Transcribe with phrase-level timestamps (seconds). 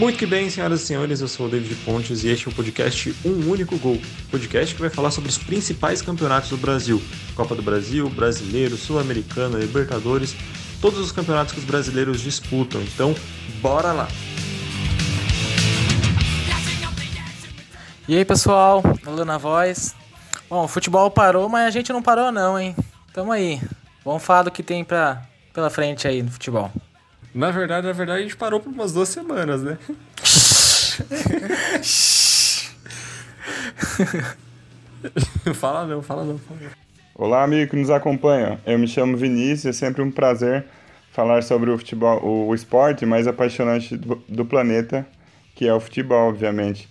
[0.00, 2.54] Muito que bem, senhoras e senhores, eu sou o David Pontes e este é o
[2.54, 4.00] podcast Um Único Gol.
[4.30, 7.02] Podcast que vai falar sobre os principais campeonatos do Brasil:
[7.34, 10.34] Copa do Brasil, Brasileiro, Sul-Americana, Libertadores,
[10.80, 12.80] todos os campeonatos que os brasileiros disputam.
[12.80, 13.14] Então,
[13.60, 14.08] bora lá!
[18.08, 19.99] E aí pessoal, Alô na voz.
[20.50, 22.74] Bom, o futebol parou, mas a gente não parou não, hein?
[23.14, 23.60] Tamo aí.
[24.04, 25.22] Vamos falar do que tem pra,
[25.54, 26.72] pela frente aí no futebol.
[27.32, 29.78] Na verdade, na verdade, a gente parou por umas duas semanas, né?
[35.54, 36.70] fala não, fala não, fala não.
[37.14, 38.60] Olá, amigo que nos acompanha.
[38.66, 40.64] Eu me chamo Vinícius, é sempre um prazer
[41.12, 45.06] falar sobre o futebol, o, o esporte mais apaixonante do, do planeta,
[45.54, 46.88] que é o futebol, obviamente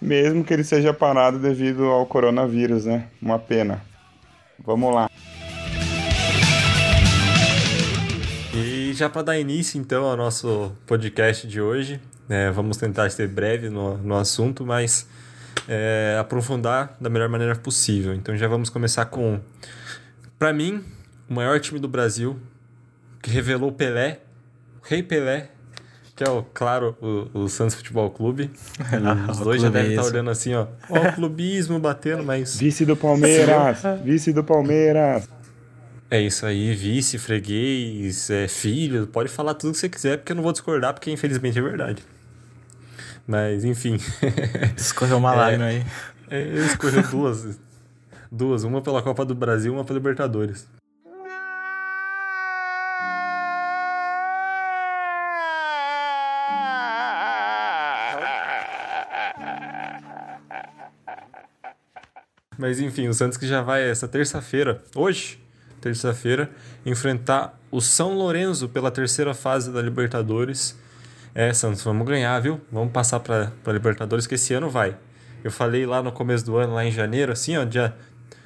[0.00, 3.08] mesmo que ele seja parado devido ao coronavírus, né?
[3.20, 3.82] Uma pena.
[4.64, 5.10] Vamos lá.
[8.54, 13.28] E já para dar início então ao nosso podcast de hoje, né, vamos tentar ser
[13.28, 15.08] breve no, no assunto, mas
[15.68, 18.14] é, aprofundar da melhor maneira possível.
[18.14, 19.40] Então já vamos começar com,
[20.38, 20.84] para mim,
[21.28, 22.38] o maior time do Brasil,
[23.22, 24.20] que revelou Pelé,
[24.82, 25.50] Rei Pelé,
[26.18, 28.50] que é o, claro, o, o Santos Futebol Clube.
[29.30, 30.66] os dois já devem estar tá olhando assim, ó.
[30.90, 32.56] Ó, o clubismo batendo, mas.
[32.58, 33.78] Vice do Palmeiras!
[34.02, 35.28] vice do Palmeiras!
[36.10, 40.36] É isso aí, vice, freguês, é, filho, pode falar tudo que você quiser, porque eu
[40.36, 42.02] não vou discordar, porque infelizmente é verdade.
[43.24, 43.96] Mas, enfim.
[44.76, 45.86] Escorreu uma é, lágrima aí.
[46.28, 47.60] É, escorreu duas.
[48.32, 50.66] duas, uma pela Copa do Brasil, uma pela Libertadores.
[62.58, 65.38] Mas enfim, o Santos que já vai essa terça-feira, hoje,
[65.80, 66.50] terça-feira,
[66.84, 70.76] enfrentar o São Lourenço pela terceira fase da Libertadores.
[71.32, 72.60] É, Santos, vamos ganhar, viu?
[72.72, 74.96] Vamos passar para Libertadores, que esse ano vai.
[75.44, 77.94] Eu falei lá no começo do ano, lá em janeiro, assim, ó, dia,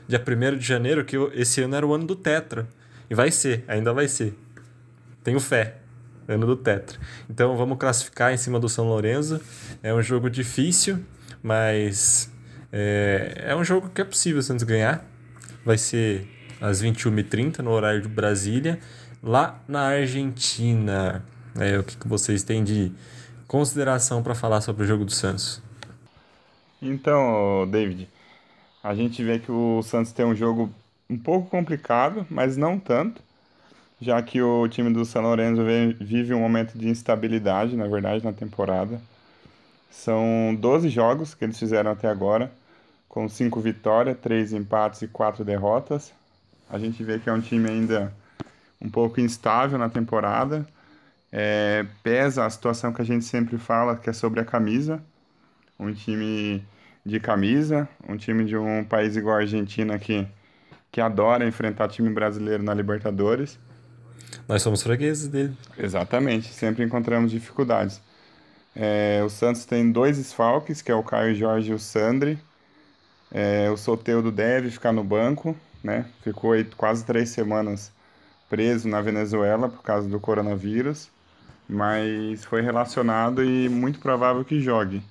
[0.06, 2.68] dia 1 de janeiro, que esse ano era o ano do Tetra.
[3.08, 4.38] E vai ser, ainda vai ser.
[5.24, 5.76] Tenho fé.
[6.28, 6.98] Ano do Tetra.
[7.28, 9.40] Então vamos classificar em cima do São Lourenço.
[9.82, 11.00] É um jogo difícil,
[11.42, 12.31] mas
[12.72, 15.04] é, é um jogo que é possível o Santos ganhar.
[15.64, 16.26] Vai ser
[16.60, 18.80] às 21h30 no horário de Brasília,
[19.22, 21.22] lá na Argentina.
[21.58, 22.90] É, o que, que vocês têm de
[23.46, 25.62] consideração para falar sobre o jogo do Santos?
[26.80, 28.08] Então, David,
[28.82, 30.72] a gente vê que o Santos tem um jogo
[31.10, 33.20] um pouco complicado, mas não tanto,
[34.00, 35.62] já que o time do São Lourenço
[36.00, 39.00] vive um momento de instabilidade, na verdade, na temporada.
[39.90, 42.50] São 12 jogos que eles fizeram até agora
[43.12, 46.14] com cinco vitórias, três empates e quatro derrotas.
[46.68, 48.10] A gente vê que é um time ainda
[48.80, 50.66] um pouco instável na temporada.
[51.30, 54.98] É, pesa a situação que a gente sempre fala, que é sobre a camisa.
[55.78, 56.64] Um time
[57.04, 60.26] de camisa, um time de um país igual a Argentina que,
[60.90, 63.58] que adora enfrentar time brasileiro na Libertadores.
[64.48, 65.54] Nós somos fregueses dele.
[65.76, 68.00] Exatamente, sempre encontramos dificuldades.
[68.74, 72.38] É, o Santos tem dois esfalques, que é o Caio Jorge e o Sandri.
[73.32, 76.06] É, o Soteudo deve ficar no banco, né?
[76.22, 77.90] Ficou aí quase três semanas
[78.48, 81.10] preso na Venezuela por causa do coronavírus,
[81.66, 85.02] mas foi relacionado e muito provável que jogue.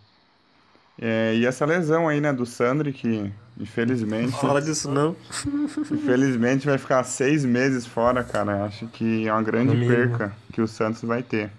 [1.01, 4.33] É, e essa lesão aí, né, do Sandri, que infelizmente.
[4.33, 5.15] Fala disso não.
[5.91, 8.65] infelizmente vai ficar seis meses fora, cara.
[8.65, 11.49] Acho que é uma grande perca que o Santos vai ter.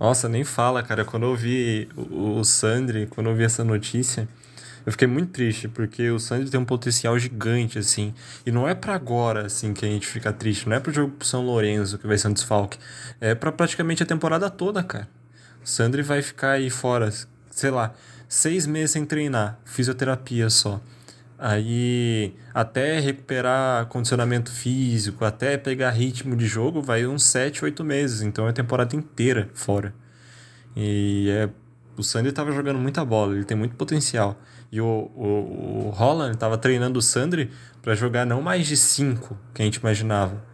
[0.00, 1.04] Nossa, nem fala, cara.
[1.04, 4.26] Quando eu vi o, o Sandri, quando eu vi essa notícia,
[4.86, 8.14] eu fiquei muito triste, porque o Sandri tem um potencial gigante, assim.
[8.46, 10.66] E não é para agora, assim, que a gente fica triste.
[10.66, 12.78] Não é pro jogo pro São Lourenço, que vai ser um desfalque.
[13.20, 15.06] É para praticamente a temporada toda, cara.
[15.62, 17.12] O Sandri vai ficar aí fora,
[17.50, 17.92] sei lá,
[18.26, 19.60] seis meses sem treinar.
[19.66, 20.80] Fisioterapia só.
[21.42, 28.20] Aí, até recuperar condicionamento físico, até pegar ritmo de jogo, vai uns 7, 8 meses.
[28.20, 29.94] Então é a temporada inteira fora.
[30.76, 31.48] E é,
[31.96, 34.38] o Sandy estava jogando muita bola, ele tem muito potencial.
[34.70, 37.50] E o, o, o Holland estava treinando o Sandri
[37.80, 40.44] para jogar não mais de 5 que a gente imaginava.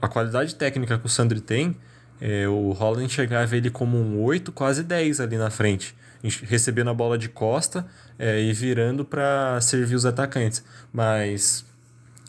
[0.00, 1.76] A qualidade técnica que o Sandri tem,
[2.18, 5.94] é, o Holland enxergava ele como um 8, quase 10 ali na frente
[6.42, 7.86] recebendo a bola de costa
[8.18, 10.64] é, e virando para servir os atacantes.
[10.92, 11.64] Mas,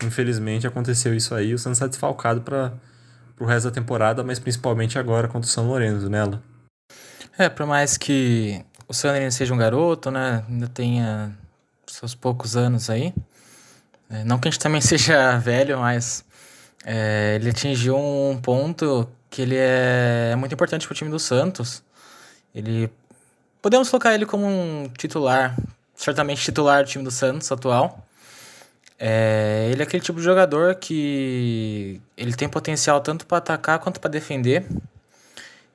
[0.04, 1.54] infelizmente, aconteceu isso aí.
[1.54, 2.74] O Santos está desfalcado para
[3.40, 6.42] o resto da temporada, mas principalmente agora contra o São Lourenço, nela.
[7.38, 10.44] Né, é, por mais que o Sandro seja um garoto, né?
[10.48, 11.36] Ainda tenha
[11.88, 13.14] seus poucos anos aí.
[14.10, 16.24] É, não que a gente também seja velho, mas
[16.86, 21.20] é, ele atingiu um ponto que ele é, é muito importante para o time do
[21.20, 21.84] Santos.
[22.54, 22.90] Ele
[23.66, 25.58] podemos colocar ele como um titular,
[25.96, 28.06] certamente titular do time do Santos atual.
[29.00, 34.00] É, ele é aquele tipo de jogador que ele tem potencial tanto para atacar quanto
[34.00, 34.68] para defender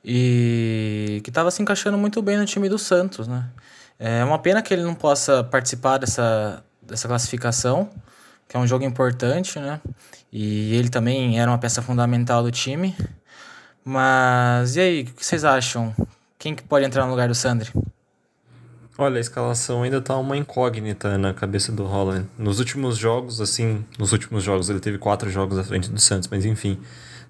[0.05, 3.49] e que estava se encaixando muito bem no time do Santos, né?
[3.99, 7.91] É uma pena que ele não possa participar dessa, dessa classificação,
[8.49, 9.81] que é um jogo importante, né?
[10.33, 12.97] E ele também era uma peça fundamental do time.
[13.85, 15.93] Mas e aí, o que vocês acham?
[16.41, 17.71] Quem que pode entrar no lugar do Sandri?
[18.97, 22.27] Olha, a escalação ainda tá uma incógnita na cabeça do Holland.
[22.39, 26.31] Nos últimos jogos, assim, nos últimos jogos, ele teve quatro jogos à frente do Santos,
[26.31, 26.81] mas enfim,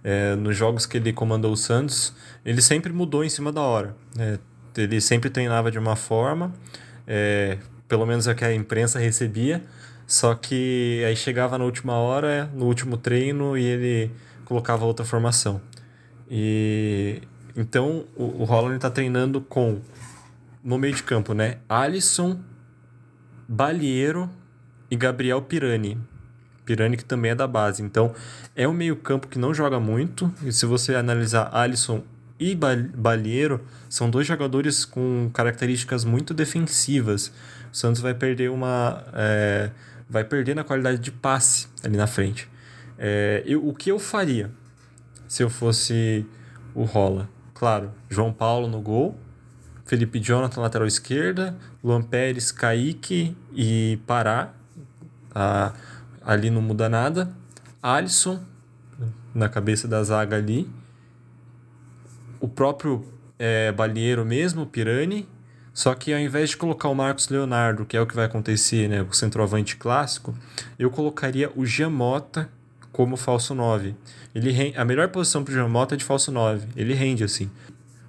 [0.05, 2.15] é, nos jogos que ele comandou o Santos,
[2.45, 3.97] ele sempre mudou em cima da hora.
[4.17, 4.39] É,
[4.77, 6.55] ele sempre treinava de uma forma,
[7.05, 7.59] é,
[7.89, 9.61] pelo menos é o que a imprensa recebia,
[10.07, 14.11] só que aí chegava na última hora, no último treino, e ele
[14.45, 15.61] colocava outra formação.
[16.31, 17.21] E
[17.61, 19.81] então o, o Holland está treinando com
[20.65, 21.59] no meio de campo, né?
[21.69, 22.39] Alisson,
[23.49, 24.31] Balieiro
[24.91, 25.99] e Gabriel Pirani.
[26.65, 27.83] Pirani que também é da base.
[27.83, 28.15] Então,
[28.55, 30.33] é um meio-campo que não joga muito.
[30.45, 32.03] E se você analisar Alisson
[32.39, 37.33] e Balieiro, são dois jogadores com características muito defensivas.
[37.73, 39.05] O Santos vai perder uma.
[39.15, 39.71] É,
[40.09, 42.49] vai perder na qualidade de passe ali na frente.
[42.99, 44.51] É, eu, o que eu faria
[45.27, 46.27] se eu fosse
[46.75, 47.29] o Rola?
[47.61, 49.15] Claro, João Paulo no gol,
[49.85, 51.55] Felipe Jonathan lateral esquerda,
[51.85, 54.55] Luan Pérez, Kaique e Pará.
[55.35, 55.75] Ah,
[56.25, 57.31] ali não muda nada.
[57.83, 58.43] Alisson
[59.35, 60.71] na cabeça da zaga ali.
[62.41, 63.05] O próprio
[63.39, 65.29] é, Balieiro mesmo, Pirani.
[65.75, 68.89] Só que ao invés de colocar o Marcos Leonardo, que é o que vai acontecer,
[68.89, 70.35] né, o centroavante clássico,
[70.79, 72.49] eu colocaria o Giamota
[72.93, 73.95] como falso 9.
[74.35, 76.69] Ele rende, a melhor posição para o Giamota é de falso 9.
[76.77, 77.51] Ele rende assim.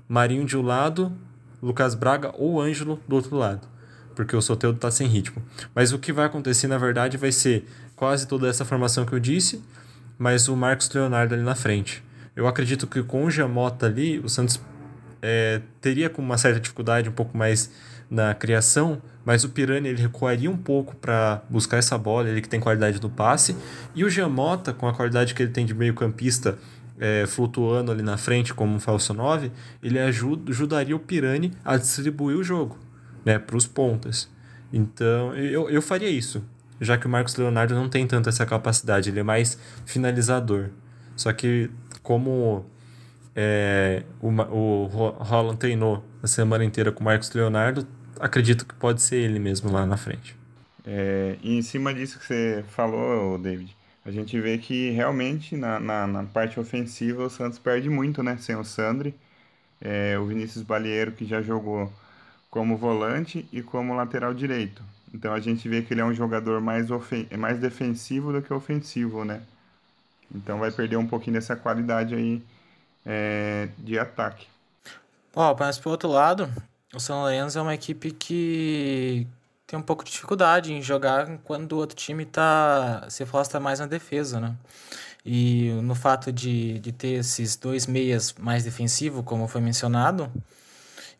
[0.07, 1.11] Marinho de um lado,
[1.61, 3.67] Lucas Braga ou Ângelo do outro lado.
[4.15, 5.41] Porque o Soteudo está sem ritmo.
[5.73, 9.19] Mas o que vai acontecer, na verdade, vai ser quase toda essa formação que eu
[9.19, 9.63] disse,
[10.17, 12.03] mas o Marcos Leonardo ali na frente.
[12.35, 14.59] Eu acredito que com o Jamota ali, o Santos
[15.21, 17.71] é, teria com uma certa dificuldade um pouco mais
[18.11, 22.49] na criação, mas o Pirani ele recuaria um pouco para buscar essa bola, ele que
[22.49, 23.55] tem qualidade do passe,
[23.95, 26.59] e o Jamota, com a qualidade que ele tem de meio campista,
[26.99, 29.49] é, flutuando ali na frente como um falso 9,
[29.81, 32.77] ele ajuda, ajudaria o Pirani a distribuir o jogo
[33.25, 34.29] né, para os pontas.
[34.73, 36.43] Então, eu, eu faria isso
[36.81, 40.69] já que o Marcos Leonardo não tem tanto essa capacidade, ele é mais finalizador.
[41.15, 41.69] Só que
[42.01, 42.65] como
[43.35, 44.85] é, o, o
[45.19, 47.87] Holland treinou a semana inteira com o Marcos Leonardo,
[48.21, 50.35] acredito que pode ser ele mesmo lá na frente.
[50.85, 53.75] É, e em cima disso que você falou, David,
[54.05, 58.37] a gente vê que realmente na, na, na parte ofensiva o Santos perde muito, né?
[58.37, 59.13] Sem o Sandri,
[59.79, 61.91] é, o Vinícius Balieiro que já jogou
[62.49, 64.83] como volante e como lateral direito.
[65.13, 68.53] Então a gente vê que ele é um jogador mais, ofen mais defensivo do que
[68.53, 69.41] ofensivo, né?
[70.33, 72.41] Então vai perder um pouquinho dessa qualidade aí
[73.05, 74.47] é, de ataque.
[75.35, 76.49] Ó, mas por outro lado,
[76.93, 79.27] o São Lourenço é uma equipe que
[79.65, 83.79] tem um pouco de dificuldade em jogar quando o outro time tá se afasta mais
[83.79, 84.55] na defesa, né?
[85.25, 90.29] E no fato de, de ter esses dois meias mais defensivos, como foi mencionado,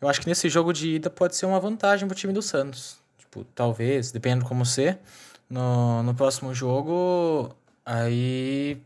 [0.00, 2.42] eu acho que nesse jogo de ida pode ser uma vantagem para o time do
[2.42, 2.98] Santos.
[3.18, 4.98] Tipo, talvez, dependendo como ser,
[5.48, 7.54] no, no próximo jogo,
[7.86, 8.78] aí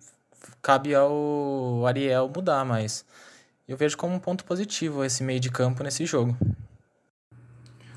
[0.63, 3.05] cabe ao Ariel mudar, mas
[3.67, 6.37] eu vejo como um ponto positivo esse meio de campo nesse jogo.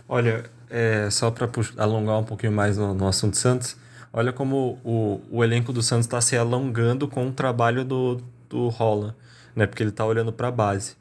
[0.10, 1.48] Olha, é, só para
[1.78, 3.78] alongar um pouquinho mais no, no assunto Santos,
[4.12, 8.68] olha como o, o elenco do Santos está se alongando com o trabalho do, do
[8.68, 9.16] Rolla,
[9.56, 9.66] né?
[9.66, 11.00] Porque ele está olhando para a base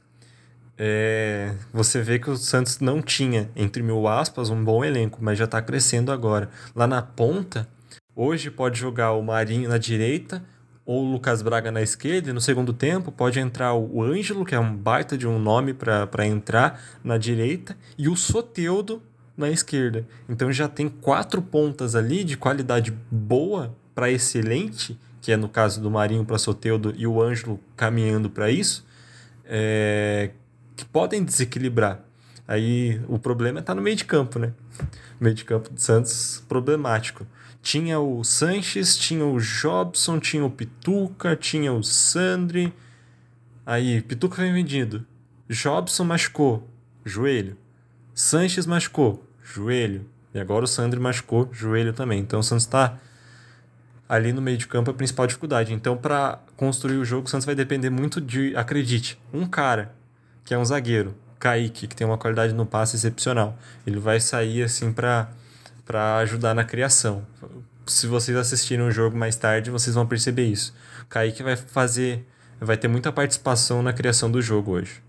[0.78, 5.36] é, você vê que o Santos não tinha, entre mil aspas, um bom elenco, mas
[5.36, 6.48] já está crescendo agora.
[6.74, 7.68] Lá na ponta,
[8.14, 10.42] hoje pode jogar o Marinho na direita
[10.88, 14.54] ou o Lucas Braga na esquerda, e no segundo tempo pode entrar o Ângelo, que
[14.54, 19.02] é um baita de um nome para entrar na direita, e o Soteudo
[19.36, 20.08] na esquerda.
[20.26, 25.78] Então já tem quatro pontas ali de qualidade boa para excelente, que é no caso
[25.78, 28.86] do Marinho para Soteudo e o Ângelo caminhando para isso.
[29.44, 30.30] É,
[30.74, 32.00] que podem desequilibrar.
[32.46, 34.54] Aí o problema está no meio de campo, né?
[35.20, 37.26] O meio de campo do Santos problemático.
[37.62, 42.72] Tinha o Sanches, tinha o Jobson, tinha o Pituca, tinha o Sandri.
[43.66, 45.04] Aí, Pituca foi vendido.
[45.48, 46.68] Jobson machucou,
[47.04, 47.56] joelho.
[48.14, 50.06] Sanches machucou, joelho.
[50.34, 52.20] E agora o Sandri machucou joelho também.
[52.20, 52.98] Então o Santos está
[54.08, 55.72] ali no meio de campo a principal dificuldade.
[55.72, 59.94] Então, para construir o jogo, o Santos vai depender muito de, acredite, um cara,
[60.44, 63.58] que é um zagueiro, Kaique, que tem uma qualidade no passe excepcional.
[63.86, 65.30] Ele vai sair assim para
[66.18, 67.26] ajudar na criação.
[67.86, 70.74] Se vocês assistirem o jogo mais tarde, vocês vão perceber isso.
[71.08, 72.26] Kaique vai fazer,
[72.60, 75.02] vai ter muita participação na criação do jogo hoje.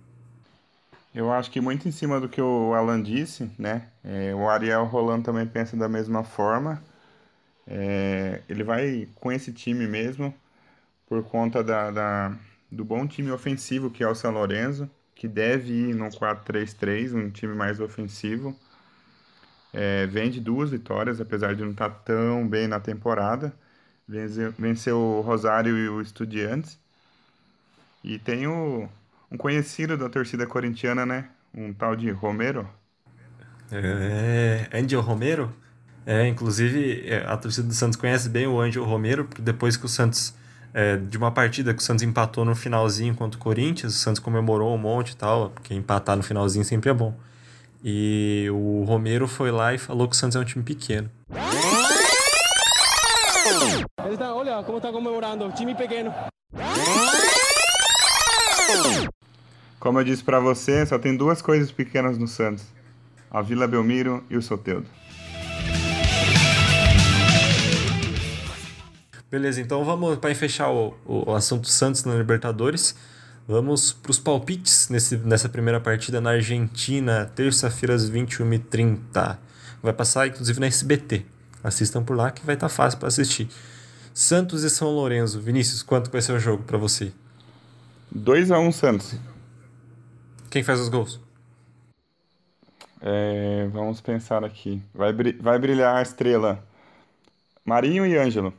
[1.14, 3.88] Eu acho que muito em cima do que o Alan disse, né?
[4.04, 6.82] É, o Ariel Roland também pensa da mesma forma.
[7.68, 10.34] É, ele vai com esse time mesmo,
[11.08, 12.38] por conta da, da,
[12.72, 17.30] do bom time ofensivo que é o São Lourenço, que deve ir no 4-3-3, um
[17.30, 18.56] time mais ofensivo.
[19.74, 23.54] É, vem de duas vitórias, apesar de não estar tá tão bem na temporada.
[24.08, 26.80] Venceu, venceu o Rosário e o Estudiantes.
[28.04, 28.90] E tem o,
[29.32, 31.30] um conhecido da torcida corintiana, né?
[31.54, 32.68] Um tal de Romero.
[33.72, 35.54] É, Angel Romero?
[36.06, 39.86] É, inclusive, é, a torcida do Santos conhece bem o Ângelo Romero, porque depois que
[39.86, 40.34] o Santos,
[40.74, 44.20] é, de uma partida que o Santos empatou no finalzinho contra o Corinthians, o Santos
[44.20, 47.16] comemorou um monte e tal, porque empatar no finalzinho sempre é bom.
[47.84, 51.10] E o Romero foi lá e falou que o Santos é um time pequeno.
[54.06, 56.14] Ele tá, olha como está comemorando, time pequeno.
[59.80, 62.66] Como eu disse para você, só tem duas coisas pequenas no Santos:
[63.32, 64.88] a Vila Belmiro e o Soteudo.
[69.32, 72.96] Beleza, então vamos para fechar o, o, assunto Santos na Libertadores.
[73.50, 79.40] Vamos para os palpites nesse, nessa primeira partida na Argentina, terça-feira às 21h30.
[79.82, 81.26] Vai passar inclusive na SBT.
[81.64, 83.50] Assistam por lá que vai estar tá fácil para assistir.
[84.14, 85.42] Santos e São Lourenço.
[85.42, 87.12] Vinícius, quanto vai ser o jogo para você?
[88.12, 89.16] 2 a 1 um, Santos.
[90.52, 91.20] Quem faz os gols?
[93.02, 94.80] É, vamos pensar aqui.
[94.94, 96.64] Vai, vai brilhar a estrela.
[97.66, 98.54] Marinho e Ângelo.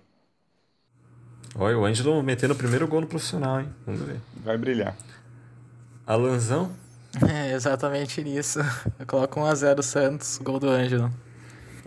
[1.54, 3.68] Olha, o Ângelo metendo o primeiro gol no profissional, hein?
[3.84, 4.20] Vamos ver.
[4.44, 4.96] Vai brilhar.
[6.06, 6.72] Alanzão?
[7.28, 8.60] É exatamente isso.
[8.98, 11.10] Eu coloco 1x0 Santos, gol do Ângelo.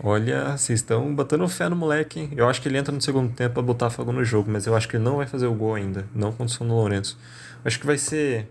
[0.02, 2.30] Olha, vocês estão botando fé no moleque, hein?
[2.36, 4.76] Eu acho que ele entra no segundo tempo pra botar fogo no jogo, mas eu
[4.76, 6.06] acho que ele não vai fazer o gol ainda.
[6.14, 7.18] Não contra o São Lourenço.
[7.64, 8.50] Acho que vai ser.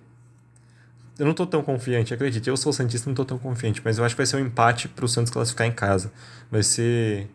[1.19, 2.49] Eu não tô tão confiante, acredite.
[2.49, 4.87] Eu sou Santista, não tô tão confiante, mas eu acho que vai ser um empate
[4.87, 6.11] pro Santos classificar em casa.
[6.49, 7.29] Vai ser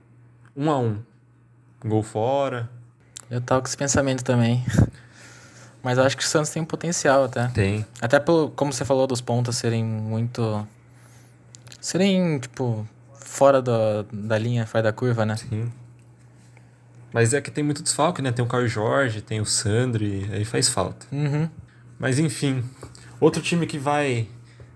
[0.56, 0.98] 1 a 1
[1.84, 2.68] Gol fora,
[3.30, 4.64] eu tava com esse pensamento também.
[5.82, 7.46] Mas eu acho que o Santos tem potencial até.
[7.48, 7.86] Tem.
[8.00, 10.66] Até pelo, como você falou, dos pontos serem muito.
[11.80, 15.36] serem, tipo, fora da, da linha, fora da curva, né?
[15.36, 15.72] Sim.
[17.12, 18.32] Mas é que tem muito desfalque, né?
[18.32, 21.06] Tem o Carlos Jorge, tem o Sandri, aí faz falta.
[21.10, 21.48] Uhum.
[21.98, 22.62] Mas enfim,
[23.20, 24.28] outro time que vai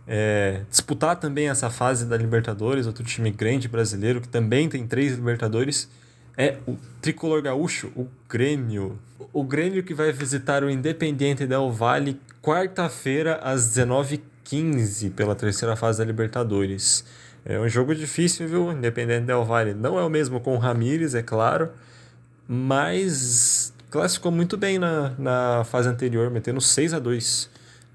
[0.06, 5.14] é, disputar também essa fase da Libertadores, outro time grande brasileiro que também tem três
[5.14, 5.88] Libertadores
[6.36, 8.98] é o tricolor gaúcho, o Grêmio.
[9.32, 15.98] O Grêmio que vai visitar o Independiente Del Valle quarta-feira às 19h15 pela terceira fase
[15.98, 17.04] da Libertadores.
[17.44, 18.72] É um jogo difícil, viu?
[18.72, 21.70] Independente Del Valle não é o mesmo com o Ramires, é claro,
[22.48, 27.50] mas classificou muito bem na, na fase anterior, metendo 6 a 2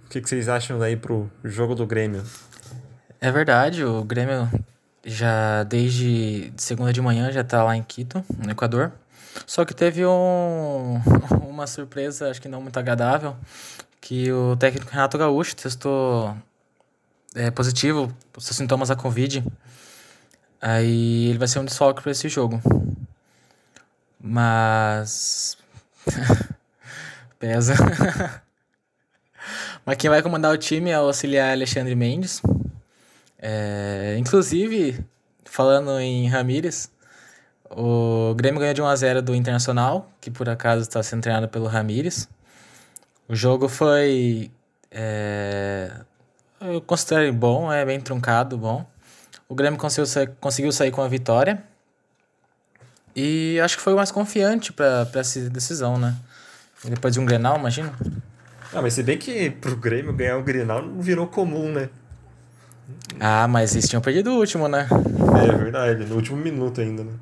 [0.06, 2.24] O que, que vocês acham daí pro jogo do Grêmio?
[3.20, 4.50] É verdade, o Grêmio
[5.08, 8.92] já desde segunda de manhã já está lá em Quito, no Equador.
[9.46, 11.02] Só que teve um,
[11.48, 13.36] uma surpresa, acho que não muito agradável,
[14.02, 16.36] que o técnico Renato Gaúcho testou
[17.34, 19.46] é, positivo, seus sintomas da Covid.
[20.62, 22.62] Aí ele vai ser um desfalque para esse jogo.
[24.20, 25.58] Mas.
[27.40, 27.76] Pesa.
[29.86, 32.42] Mas quem vai comandar o time é o auxiliar Alexandre Mendes.
[33.40, 35.04] É, inclusive,
[35.46, 36.92] falando em Ramires,
[37.70, 42.30] o Grêmio ganhou de 1x0 do Internacional, que por acaso está sendo treinado pelo Ramires.
[43.28, 44.52] O jogo foi.
[44.90, 45.92] É,
[46.62, 48.86] eu considero bom, é bem truncado, bom.
[49.50, 51.64] O Grêmio conseguiu sair, conseguiu sair com a vitória.
[53.16, 56.16] E acho que foi o mais confiante para essa decisão, né?
[56.84, 57.92] Depois de um Grenal, imagina.
[58.74, 61.90] Ah, mas se bem que pro Grêmio ganhar o Grenal não virou comum, né?
[63.20, 64.88] Ah, mas eles tinham perdido o último, né?
[65.44, 67.14] É verdade, no último minuto ainda, né?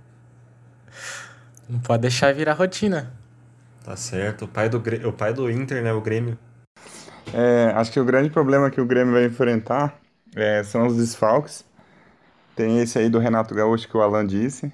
[1.67, 3.11] Não pode deixar virar rotina.
[3.83, 4.45] Tá certo.
[4.45, 5.93] O pai do, o pai do Inter, né?
[5.93, 6.37] O Grêmio.
[7.33, 9.99] É, acho que o grande problema que o Grêmio vai enfrentar
[10.35, 11.65] é, são os desfalques.
[12.55, 14.71] Tem esse aí do Renato Gaúcho que o Alan disse.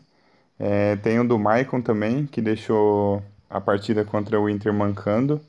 [0.60, 5.42] É, tem o do Maicon também, que deixou a partida contra o Inter mancando.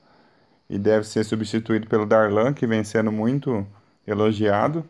[0.71, 3.67] E deve ser substituído pelo Darlan, que vem sendo muito
[4.07, 4.85] elogiado.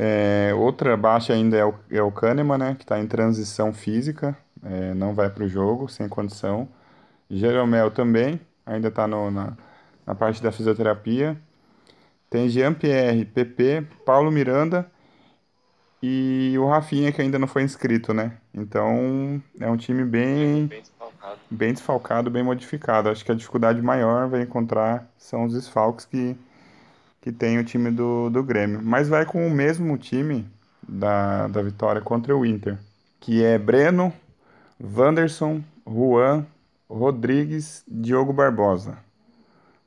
[0.00, 4.38] É, outra baixa ainda é o, é o Kahneman, né, que está em transição física,
[4.62, 6.68] é, não vai para o jogo, sem condição.
[7.28, 9.56] Jeromel também, ainda está na,
[10.06, 11.36] na parte da fisioterapia.
[12.30, 14.88] Tem Jean-Pierre, PP, Paulo Miranda
[16.00, 18.38] e o Rafinha, que ainda não foi inscrito, né?
[18.54, 21.38] Então é um time bem, bem, desfalcado.
[21.50, 23.08] bem desfalcado, bem modificado.
[23.08, 26.36] Acho que a dificuldade maior vai encontrar são os desfalques que,
[27.28, 28.80] que tem o time do, do Grêmio.
[28.82, 30.46] Mas vai com o mesmo time
[30.88, 32.78] da, da vitória contra o Inter,
[33.20, 34.10] que é Breno,
[34.82, 36.46] Wanderson, Juan,
[36.88, 38.96] Rodrigues, Diogo Barbosa.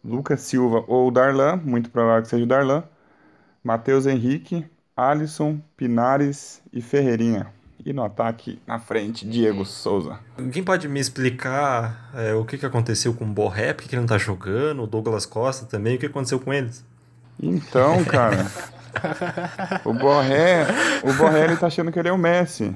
[0.05, 2.83] Lucas Silva ou Darlan, muito provável que seja o Darlan,
[3.63, 4.63] Matheus Henrique,
[4.95, 7.47] Alisson, Pinares e Ferreirinha.
[7.83, 10.19] E no ataque, na frente, Diego Souza.
[10.37, 13.73] Alguém pode me explicar é, o que, que aconteceu com o Borré?
[13.73, 14.83] Por que, ele não tá jogando?
[14.83, 15.95] O Douglas Costa também?
[15.95, 16.85] O que aconteceu com eles?
[17.41, 18.45] Então, cara.
[19.83, 20.67] o Borré.
[21.03, 22.75] O Borré ele tá achando que ele é o Messi.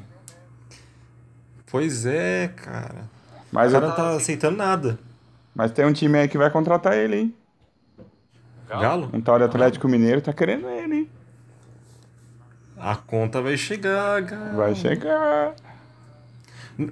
[1.68, 3.10] Pois é, cara.
[3.52, 4.98] Mas o cara não tá aceitando nada.
[5.54, 7.36] Mas tem um time aí que vai contratar ele, hein?
[8.68, 9.10] Galo?
[9.14, 11.10] Um tal de Atlético Mineiro tá querendo ele, hein?
[12.78, 14.54] A conta vai chegar, cara.
[14.54, 15.54] Vai chegar.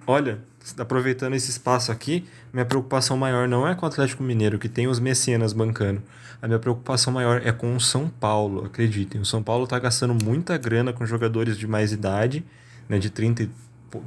[0.08, 0.40] Olha,
[0.78, 4.88] aproveitando esse espaço aqui, minha preocupação maior não é com o Atlético Mineiro, que tem
[4.88, 6.02] os mecenas bancando.
[6.44, 9.22] A minha preocupação maior é com o São Paulo, acreditem.
[9.22, 12.44] O São Paulo tá gastando muita grana com jogadores de mais idade,
[12.90, 13.50] né, de 30 e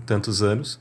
[0.05, 0.79] tantos anos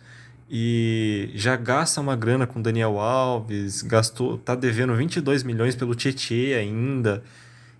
[0.49, 6.53] e já gasta uma grana com Daniel Alves, gastou, tá devendo 22 milhões pelo Tietê
[6.53, 7.23] ainda.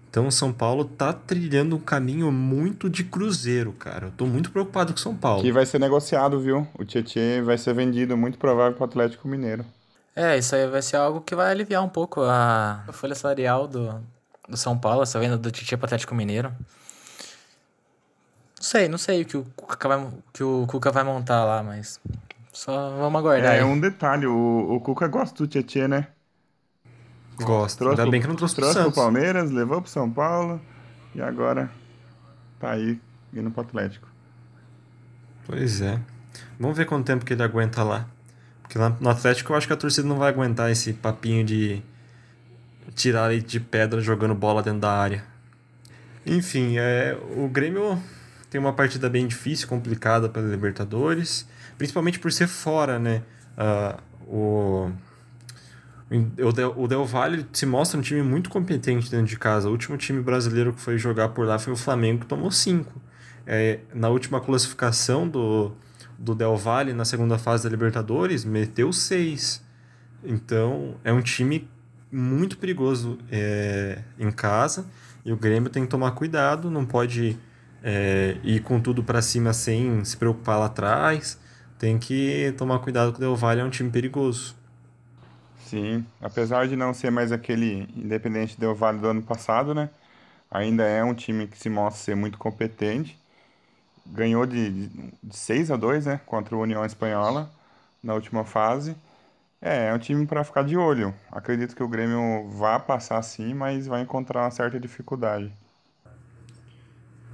[0.10, 4.08] Então o São Paulo tá trilhando um caminho muito de cruzeiro, cara.
[4.08, 5.41] Eu tô muito preocupado com o São Paulo.
[5.44, 6.65] Que vai ser negociado, viu?
[6.79, 9.65] O Tietê vai ser vendido, muito provável, para o Atlético Mineiro.
[10.15, 14.01] É, isso aí vai ser algo que vai aliviar um pouco a folha salarial do,
[14.48, 16.50] do São Paulo, essa venda do Tietê para o Atlético Mineiro.
[18.57, 21.62] Não sei, não sei o que o Cuca vai, que o Cuca vai montar lá,
[21.62, 22.00] mas
[22.54, 23.56] só vamos aguardar.
[23.56, 23.63] É, aí.
[23.63, 26.08] um detalhe, o, o Cuca gosta do Tietchan, né?
[27.41, 27.80] Gosto.
[27.80, 28.95] Trouxe Ainda bem que não trouxe, trouxe pro Santos.
[28.95, 30.62] pro Palmeiras, levou pro São Paulo
[31.13, 31.69] e agora
[32.58, 32.99] tá aí
[33.34, 34.08] indo pro Atlético.
[35.45, 35.99] Pois é.
[36.58, 38.08] Vamos ver quanto tempo que ele aguenta lá.
[38.69, 41.82] Porque lá no Atlético eu acho que a torcida não vai aguentar esse papinho de
[42.93, 45.23] tirar de pedra jogando bola dentro da área.
[46.25, 48.01] Enfim, é, o Grêmio
[48.49, 51.47] tem uma partida bem difícil, complicada pela Libertadores
[51.78, 53.21] principalmente por ser fora, né?
[53.58, 54.91] Uh, o,
[56.43, 59.67] o, Del, o Del Valle se mostra um time muito competente dentro de casa.
[59.67, 63.01] O último time brasileiro que foi jogar por lá foi o Flamengo, que tomou cinco.
[63.47, 65.71] É, na última classificação do,
[66.17, 69.63] do Del Valle, na segunda fase da Libertadores, meteu seis.
[70.23, 71.69] Então, é um time
[72.12, 74.88] muito perigoso é, em casa
[75.23, 77.38] e o Grêmio tem que tomar cuidado, não pode
[77.84, 81.39] é, ir com tudo para cima sem se preocupar lá atrás
[81.78, 84.56] tem que tomar cuidado que o Del Valle é um time perigoso.
[85.60, 89.89] Sim, apesar de não ser mais aquele Independente Del Valle do ano passado, né?
[90.49, 93.17] Ainda é um time que se mostra ser muito competente.
[94.08, 94.88] Ganhou de,
[95.24, 96.20] de 6 a 2, né?
[96.26, 97.52] Contra o União Espanhola
[98.04, 98.96] na última fase.
[99.62, 101.13] É, é um time para ficar de olho.
[101.32, 105.52] Acredito que o Grêmio vá passar sim, mas vai encontrar uma certa dificuldade.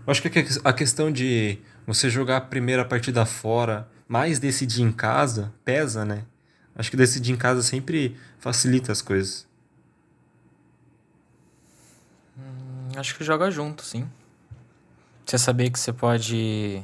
[0.08, 5.54] Acho que a questão de você jogar a primeira partida fora mais decidir em casa
[5.64, 6.26] pesa, né?
[6.76, 9.48] Acho que decidir em casa sempre facilita as coisas.
[12.38, 14.08] Hum, acho que joga junto, sim.
[15.32, 16.84] Você saber que você pode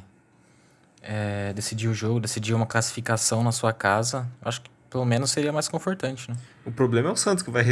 [1.02, 5.52] é, decidir o jogo, decidir uma classificação na sua casa, acho que pelo menos seria
[5.52, 6.36] mais confortante, né?
[6.64, 7.62] O problema é o Santos que vai,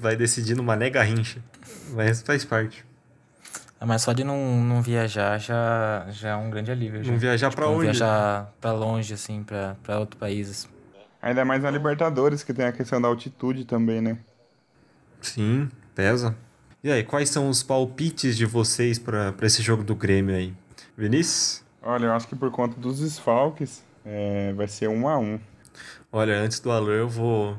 [0.00, 1.42] vai decidir numa nega rincha.
[1.90, 2.82] Mas faz parte.
[3.78, 7.04] Ah, mas só de não, não viajar já, já é um grande alívio.
[7.04, 7.12] Já.
[7.12, 7.82] Não viajar tipo, pra onde?
[7.82, 10.66] viajar pra longe, assim, pra, pra outros países.
[11.20, 14.16] Ainda mais na Libertadores, que tem a questão da altitude também, né?
[15.20, 16.34] Sim, pesa.
[16.84, 20.52] E aí, quais são os palpites de vocês para esse jogo do Grêmio aí?
[20.98, 21.62] Vinícius?
[21.80, 25.38] Olha, eu acho que por conta dos desfalques, é, vai ser um a um.
[26.10, 27.56] Olha, antes do Alô, eu vou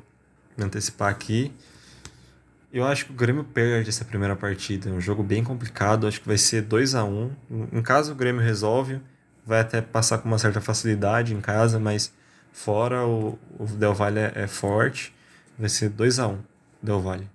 [0.57, 1.53] me antecipar aqui.
[2.71, 4.89] Eu acho que o Grêmio perde essa primeira partida.
[4.89, 6.05] É um jogo bem complicado.
[6.05, 7.67] Acho que vai ser 2 a 1 um.
[7.71, 8.99] Em caso o Grêmio resolve,
[9.45, 12.11] vai até passar com uma certa facilidade em casa, mas
[12.51, 15.15] fora o, o Del Valle é, é forte.
[15.57, 16.39] Vai ser 2 a 1 um,
[16.81, 17.32] Del Valle.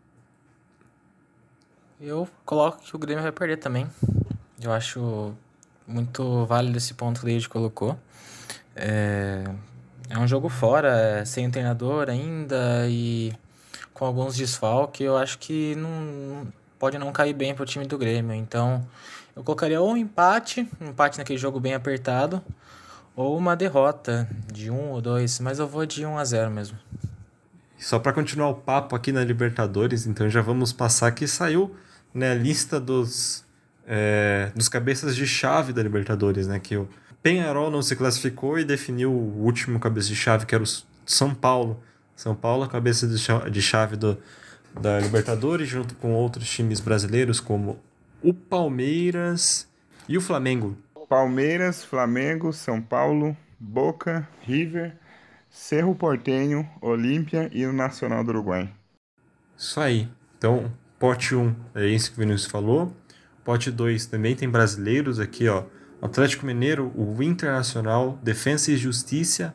[2.01, 3.91] Eu coloco que o Grêmio vai perder também.
[4.63, 5.35] Eu acho
[5.85, 7.99] muito válido esse ponto que o Leide colocou.
[8.77, 9.43] É,
[10.09, 13.33] é um jogo fora, é sem um treinador ainda e
[13.93, 16.47] com alguns desfalques, eu acho que não
[16.79, 18.33] pode não cair bem para o time do Grêmio.
[18.33, 18.87] Então,
[19.35, 22.41] Eu colocaria ou um empate, um empate naquele jogo bem apertado,
[23.17, 26.79] ou uma derrota de um ou dois, mas eu vou de 1 a 0 mesmo.
[27.77, 31.75] Só para continuar o papo aqui na Libertadores, então já vamos passar que saiu
[32.15, 33.45] né, a lista dos,
[33.87, 36.59] é, dos cabeças de chave da Libertadores, né?
[36.59, 36.89] Que o
[37.23, 40.67] Penharol não se classificou e definiu o último cabeça de chave, que era o
[41.07, 41.83] São Paulo.
[42.17, 44.19] São Paulo, a cabeça de chave do,
[44.81, 47.79] da Libertadores, junto com outros times brasileiros, como
[48.23, 49.69] o Palmeiras
[50.09, 50.77] e o Flamengo.
[51.09, 54.95] Palmeiras, Flamengo, São Paulo, Boca, River,
[55.49, 58.71] Cerro Portenho, Olímpia e o Nacional do Uruguai.
[59.57, 60.09] Isso aí.
[60.37, 62.95] Então, pote 1 é isso que o Vinícius falou.
[63.45, 65.65] Pote 2 também tem brasileiros aqui, ó.
[66.01, 69.55] Atlético Mineiro, o Internacional, Defensa e Justiça,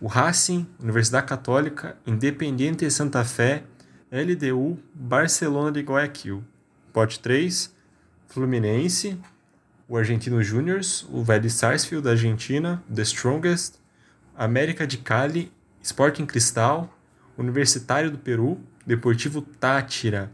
[0.00, 3.64] o Racing, Universidade Católica, Independiente Santa Fé,
[4.10, 6.44] LDU, Barcelona de Guayaquil.
[6.92, 7.74] Pote 3,
[8.28, 9.18] Fluminense,
[9.88, 13.74] o Argentino Juniors, o Vélez Sarsfield da Argentina, The Strongest,
[14.36, 16.96] América de Cali, Sporting Cristal,
[17.36, 20.30] Universitário do Peru, Deportivo Tátira.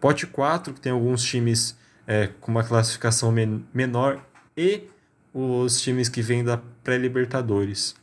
[0.00, 4.24] Pote 4, que tem alguns times é, com uma classificação men menor,
[4.56, 4.84] e
[5.32, 7.94] os times que vêm da pré-Libertadores.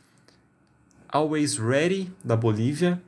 [1.08, 3.00] Always Ready, da Bolívia,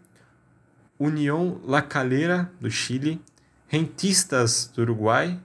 [0.98, 3.20] União La Calera, do Chile,
[3.68, 5.38] Rentistas, do Uruguai,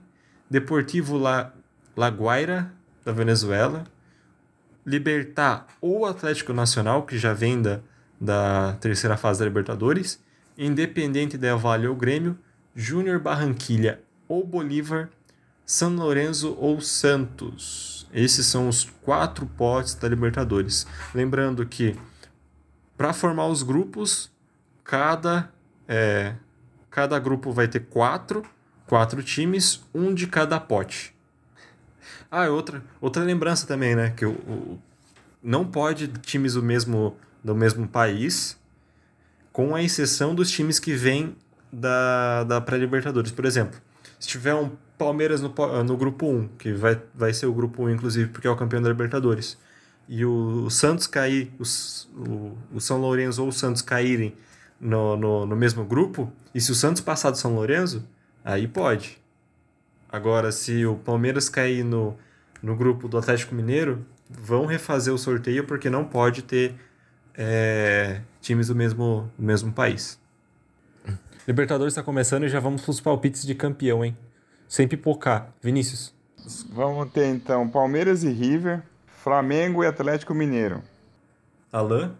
[0.48, 1.52] Deportivo La
[1.96, 2.72] La Guaira,
[3.04, 3.84] da Venezuela,
[4.84, 7.80] Libertar ou Atlético Nacional, que já vem da,
[8.20, 10.20] da terceira fase da Libertadores,
[10.56, 12.38] Independente Del Valle ou Grêmio,
[12.74, 15.10] Júnior Barranquilha ou Bolívar,
[15.64, 18.06] São Lourenço ou Santos.
[18.12, 20.86] Esses são os quatro potes da Libertadores.
[21.14, 21.96] Lembrando que
[22.96, 24.30] para formar os grupos,
[24.84, 25.50] cada,
[25.88, 26.34] é,
[26.90, 28.42] cada grupo vai ter quatro,
[28.86, 31.14] quatro times, um de cada pote.
[32.30, 34.10] Ah, outra, outra lembrança também, né?
[34.10, 34.82] Que o, o,
[35.42, 38.58] não pode times do mesmo, do mesmo país,
[39.52, 41.36] com a exceção dos times que vêm
[41.72, 43.32] da, da pré-Libertadores.
[43.32, 43.80] Por exemplo,
[44.18, 45.52] se tiver um Palmeiras no,
[45.84, 48.80] no grupo 1, que vai, vai ser o grupo 1, inclusive, porque é o campeão
[48.80, 49.58] da Libertadores,
[50.08, 54.34] e o, o Santos cair, os, o, o São Lourenço ou o Santos caírem
[54.80, 58.06] no, no, no mesmo grupo, e se o Santos passar do São Lourenço,
[58.44, 59.20] aí pode.
[60.08, 62.16] Agora, se o Palmeiras cair no,
[62.62, 66.74] no grupo do Atlético Mineiro, vão refazer o sorteio porque não pode ter
[67.34, 70.21] é, times do mesmo, do mesmo país.
[71.46, 74.16] Libertadores está começando e já vamos para os palpites de campeão, hein?
[74.68, 75.52] Sem pipocar.
[75.60, 76.14] Vinícius.
[76.70, 80.82] Vamos ter então Palmeiras e River, Flamengo e Atlético Mineiro.
[81.72, 82.12] Alain?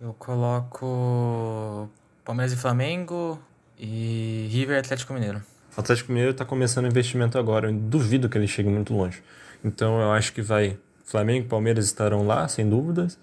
[0.00, 1.88] Eu coloco
[2.24, 3.38] Palmeiras e Flamengo
[3.78, 5.42] e River e Atlético Mineiro.
[5.76, 7.68] O Atlético Mineiro está começando o investimento agora.
[7.68, 9.22] Eu duvido que ele chegue muito longe.
[9.64, 10.78] Então eu acho que vai.
[11.04, 13.18] Flamengo e Palmeiras estarão lá, sem dúvidas.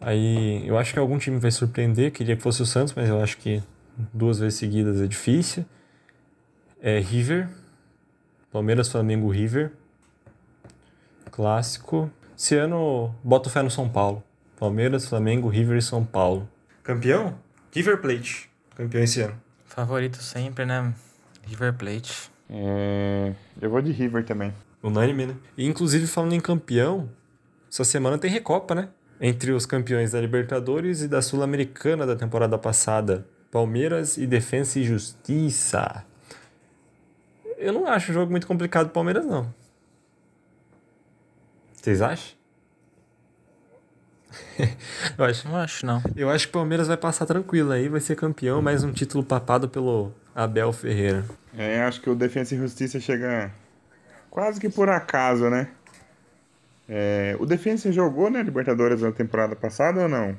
[0.00, 2.12] Aí eu acho que algum time vai surpreender.
[2.12, 3.62] Queria que fosse o Santos, mas eu acho que
[4.12, 5.64] duas vezes seguidas é difícil.
[6.80, 7.48] É River.
[8.50, 9.72] Palmeiras, Flamengo, River.
[11.30, 12.10] Clássico.
[12.36, 14.22] Esse ano, boto fé no São Paulo.
[14.58, 16.48] Palmeiras, Flamengo, River e São Paulo.
[16.82, 17.38] Campeão?
[17.72, 18.50] River Plate.
[18.76, 19.40] Campeão esse ano.
[19.64, 20.92] Favorito sempre, né?
[21.46, 22.30] River Plate.
[22.50, 23.32] É...
[23.60, 24.52] Eu vou de River também.
[24.82, 25.36] Unânime, né?
[25.56, 27.08] E, inclusive, falando em campeão,
[27.70, 28.88] essa semana tem Recopa, né?
[29.20, 33.26] Entre os campeões da Libertadores e da Sul-Americana da temporada passada.
[33.52, 36.06] Palmeiras e Defensa e Justiça.
[37.58, 39.54] Eu não acho o jogo muito complicado do Palmeiras, não.
[41.74, 42.34] Vocês acham?
[45.18, 45.46] eu acho.
[45.46, 46.02] Não acho, não.
[46.16, 49.22] Eu acho que o Palmeiras vai passar tranquilo aí, vai ser campeão, mais um título
[49.22, 51.26] papado pelo Abel Ferreira.
[51.54, 53.52] É, acho que o Defensa e Justiça chega
[54.30, 55.68] quase que por acaso, né?
[56.88, 60.38] É, o Defensa jogou, né, Libertadores na temporada passada ou não?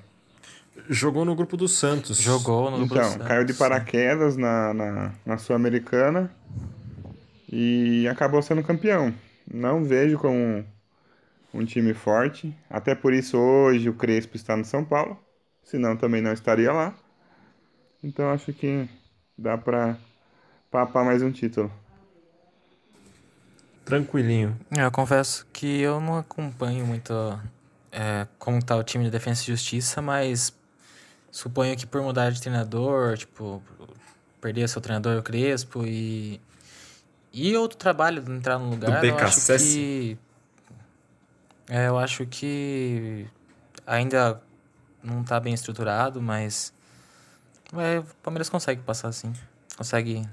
[0.90, 2.18] Jogou no grupo do Santos.
[2.18, 3.16] Jogou no grupo então, do Santos.
[3.16, 6.32] Então, caiu de paraquedas na, na, na Sul-Americana
[7.52, 9.14] e acabou sendo campeão.
[9.52, 10.66] Não vejo como
[11.54, 12.56] um time forte.
[12.70, 15.18] Até por isso hoje o Crespo está no São Paulo.
[15.64, 16.94] Senão também não estaria lá.
[18.04, 18.90] Então acho que
[19.38, 19.98] dá para
[20.70, 21.72] papar mais um título.
[23.86, 24.58] Tranquilinho.
[24.72, 27.14] Eu confesso que eu não acompanho muito
[27.92, 30.54] é, como está o time de Defesa e Justiça, mas
[31.34, 33.62] suponho que por mudar de treinador, tipo,
[34.40, 36.40] perder seu treinador, o Crespo, e,
[37.34, 40.18] e outro trabalho de entrar no lugar, Do eu acho que
[41.70, 43.26] é, eu acho que
[43.88, 44.40] ainda
[45.04, 46.72] não está bem estruturado, mas
[47.76, 49.34] é, o Palmeiras consegue passar assim.
[49.76, 50.24] Consegue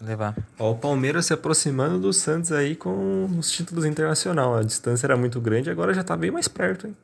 [0.00, 0.34] levar.
[0.58, 4.56] Ó, o Palmeiras se aproximando do Santos aí com os títulos internacional.
[4.56, 6.96] A distância era muito grande, agora já tá bem mais perto, hein?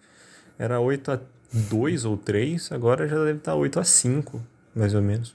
[0.59, 1.21] Era 8 a
[1.69, 4.43] 2 ou 3, agora já deve estar 8 a 5,
[4.75, 5.35] mais ou menos.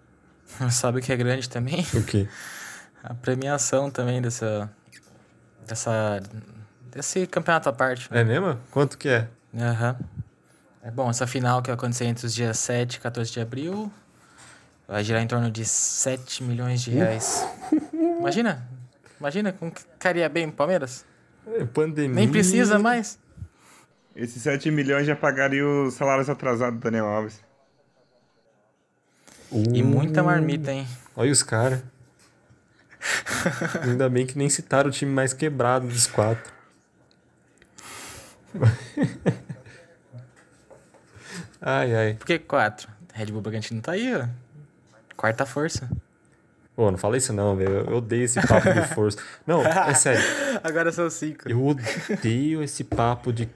[0.70, 1.86] Sabe o que é grande também?
[1.94, 2.28] O quê?
[3.02, 4.70] A premiação também dessa.
[5.66, 6.20] dessa.
[6.94, 8.12] desse campeonato à parte.
[8.12, 8.20] né?
[8.20, 8.58] É mesmo?
[8.70, 9.26] Quanto que é?
[9.58, 9.96] Aham.
[10.82, 13.90] É bom, essa final que vai acontecer entre os dias 7 e 14 de abril
[14.86, 17.46] vai girar em torno de 7 milhões de reais.
[18.18, 18.68] Imagina?
[19.18, 21.04] Imagina como que caria bem o Palmeiras?
[21.46, 22.14] É pandemia.
[22.14, 23.18] Nem precisa mais.
[24.14, 27.40] Esses 7 milhões já pagariam os salários atrasados do Daniel Alves.
[29.52, 30.86] E muita marmita, hein?
[31.16, 31.82] Olha os caras.
[33.82, 36.52] Ainda bem que nem citaram o time mais quebrado dos quatro.
[41.60, 42.14] ai, ai.
[42.14, 42.88] Por que 4?
[43.12, 44.26] Red Bull Bragantino tá aí, ó.
[45.16, 45.90] Quarta força.
[46.74, 47.90] Pô, não fala isso não, velho.
[47.90, 49.18] Eu odeio esse papo de força.
[49.46, 50.22] Não, é sério.
[50.64, 51.48] Agora são 5.
[51.48, 53.48] Eu odeio esse papo de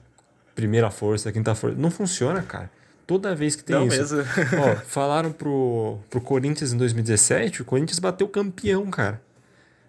[0.54, 1.76] primeira força, quinta força.
[1.76, 2.70] Não funciona, cara.
[3.06, 4.16] Toda vez que tem Não isso.
[4.16, 4.18] mesmo.
[4.60, 9.20] Ó, falaram pro, pro Corinthians em 2017, o Corinthians bateu campeão, cara.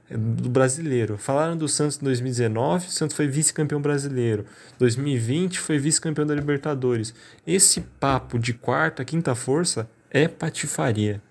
[0.10, 1.18] Do brasileiro.
[1.18, 4.46] Falaram do Santos em 2019, o Santos foi vice-campeão brasileiro.
[4.78, 7.14] 2020 foi vice-campeão da Libertadores.
[7.48, 11.22] Esse papo de quarta, quinta força é patifaria.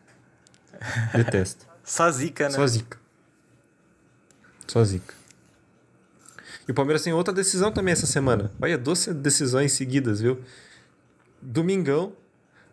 [1.15, 1.67] Detesto.
[1.85, 2.51] Só zica, né?
[2.51, 2.99] Só zica.
[4.67, 5.15] Só zica.
[6.67, 8.51] E o Palmeiras tem outra decisão também essa semana.
[8.61, 10.41] Olha, 12 decisões seguidas, viu?
[11.41, 12.13] Domingão.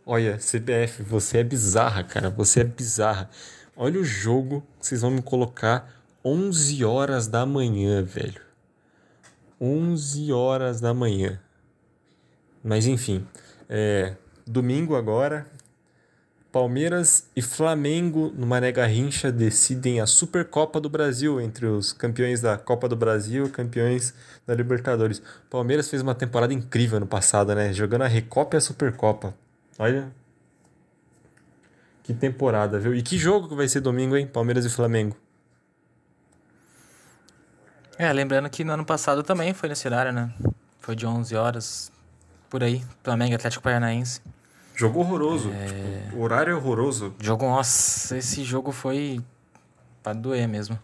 [0.05, 2.29] Olha, CBF, você é bizarra, cara.
[2.29, 3.29] Você é bizarra.
[3.75, 5.91] Olha o jogo que vocês vão me colocar
[6.23, 8.41] 11 horas da manhã, velho.
[9.59, 11.39] 11 horas da manhã.
[12.63, 13.25] Mas enfim,
[13.69, 15.47] é, domingo agora,
[16.51, 22.57] Palmeiras e Flamengo no Mané Garrincha decidem a Supercopa do Brasil entre os campeões da
[22.57, 24.13] Copa do Brasil e campeões
[24.45, 25.21] da Libertadores.
[25.49, 27.71] Palmeiras fez uma temporada incrível no passado, né?
[27.71, 29.33] Jogando a Recopa e a Supercopa.
[29.79, 30.11] Olha.
[32.03, 32.93] Que temporada, viu?
[32.93, 34.27] E que jogo que vai ser domingo, hein?
[34.27, 35.15] Palmeiras e Flamengo.
[37.97, 40.33] É, lembrando que no ano passado também foi nesse horário, né?
[40.79, 41.91] Foi de 11 horas,
[42.49, 42.83] por aí.
[43.03, 44.21] Flamengo Atlético Paranaense.
[44.81, 45.51] Jogo horroroso.
[45.51, 47.13] Tipo, o horário é horroroso.
[47.19, 49.21] Jogo, nossa, esse jogo foi
[50.01, 50.77] pra doer mesmo.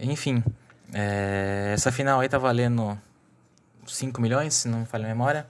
[0.00, 0.42] Enfim,
[0.92, 2.98] é, essa final aí tá valendo
[3.86, 5.46] 5 milhões, se não me falha a memória.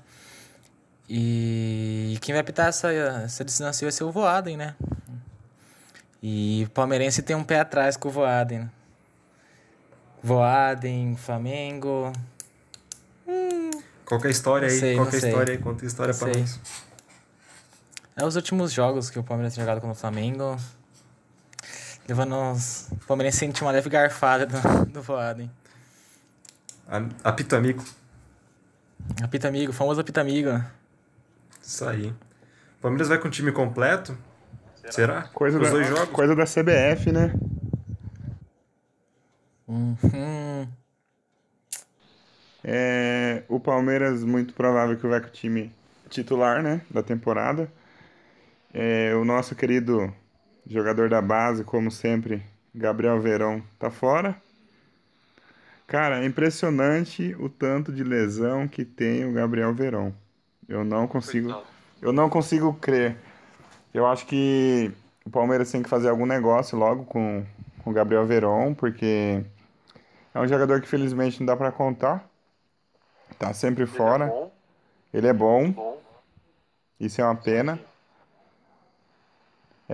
[1.08, 4.74] E quem vai apitar essa, essa distância vai ser o Voaden, né?
[6.22, 8.70] E o palmeirense tem um pé atrás com o Voaden.
[10.22, 12.12] Voaden, Flamengo.
[14.04, 14.78] Qual que é a história aí?
[14.78, 15.30] sei, Qual não que é a sei.
[15.30, 15.58] história aí?
[15.58, 16.40] Conta a história Não pra sei.
[16.42, 16.60] nós.
[18.16, 20.56] É os últimos jogos que o Palmeiras tem jogado contra o Flamengo.
[22.08, 22.88] Levando os.
[22.92, 25.50] O Palmeirense sente uma leve garfada do, do Voaden.
[26.88, 27.82] A- Apito amigo.
[29.22, 30.50] Apita amigo, famoso apita amigo.
[31.62, 32.08] Isso aí.
[32.08, 34.16] O Palmeiras vai com o time completo?
[34.90, 35.22] Será?
[35.28, 36.08] Coisa Os da, dois jogos?
[36.10, 37.32] coisa da CBF, né?
[39.68, 39.96] Hum,
[42.64, 45.72] É, o Palmeiras, muito provável que vai com o time
[46.08, 46.80] titular, né?
[46.90, 47.70] Da temporada.
[48.74, 50.12] É, o nosso querido
[50.66, 52.42] jogador da base, como sempre,
[52.74, 54.40] Gabriel Verão, tá fora.
[55.86, 60.14] Cara, é impressionante o tanto de lesão que tem o Gabriel Verão.
[60.66, 61.62] Eu não consigo,
[62.00, 63.16] eu não consigo crer.
[63.92, 64.90] Eu acho que
[65.26, 67.44] o Palmeiras tem que fazer algum negócio logo com,
[67.84, 69.44] com o Gabriel Verón, porque
[70.34, 72.26] é um jogador que felizmente não dá pra contar.
[73.38, 74.32] Tá sempre fora.
[75.12, 76.00] Ele é bom.
[76.98, 77.78] Isso é uma pena.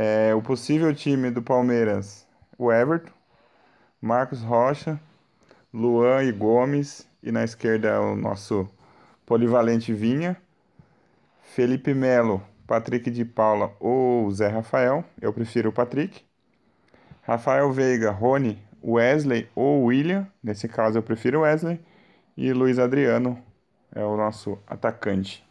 [0.01, 2.25] É, o possível time do Palmeiras:
[2.57, 3.11] o Everton,
[4.01, 5.01] Marcos Rocha,
[5.75, 7.09] Luan e Gomes.
[7.21, 8.71] E na esquerda o nosso
[9.27, 10.37] polivalente Vinha.
[11.43, 15.05] Felipe Melo, Patrick de Paula ou Zé Rafael.
[15.21, 16.23] Eu prefiro o Patrick.
[17.23, 20.29] Rafael Veiga, Rony, Wesley ou William.
[20.41, 21.81] Nesse caso eu prefiro Wesley.
[22.37, 23.37] E Luiz Adriano
[23.93, 25.45] é o nosso atacante.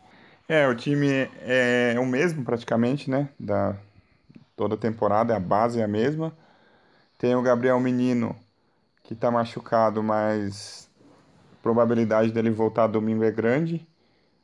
[0.48, 3.28] É, o time é, é o mesmo praticamente, né?
[3.38, 3.76] Da
[4.58, 6.34] toda temporada, a base é a mesma.
[7.18, 8.36] Tem o Gabriel Menino,
[9.04, 10.90] que tá machucado, mas
[11.54, 13.88] a probabilidade dele voltar domingo é grande.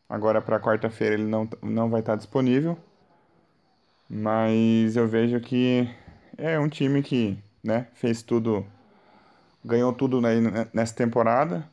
[0.07, 2.77] Agora para quarta-feira ele não, não vai estar disponível.
[4.07, 5.89] Mas eu vejo que
[6.37, 8.63] é um time que, né, fez tudo,
[9.65, 10.21] ganhou tudo
[10.71, 11.67] nessa temporada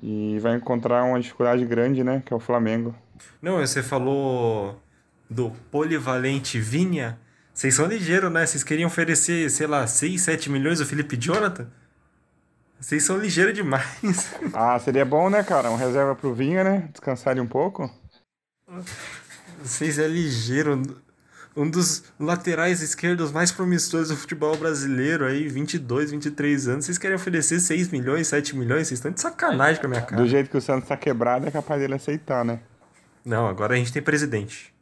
[0.00, 2.94] e vai encontrar uma dificuldade grande, né, que é o Flamengo.
[3.42, 4.80] Não, você falou
[5.30, 7.18] do polivalente Vinha.
[7.54, 8.44] Vocês são ligeiros, né?
[8.44, 11.68] Vocês queriam oferecer, sei lá, 6, 7 milhões ao Felipe Jonathan?
[12.80, 14.34] Vocês são ligeiros demais.
[14.52, 15.70] Ah, seria bom, né, cara?
[15.70, 16.88] Um reserva pro Vinha, né?
[16.90, 17.90] Descansar ele um pouco.
[19.62, 20.82] Vocês é ligeiro.
[21.54, 26.84] Um dos laterais esquerdos mais promissores do futebol brasileiro aí, 22, 23 anos.
[26.86, 28.88] Vocês querem oferecer 6 milhões, 7 milhões?
[28.88, 30.22] Vocês estão de sacanagem com a minha cara.
[30.22, 32.60] Do jeito que o Santos tá quebrado, é capaz dele aceitar, né?
[33.24, 34.72] Não, agora a gente tem presidente.